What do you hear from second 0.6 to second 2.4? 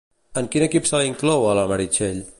grup se la inclou, a la Meritxell?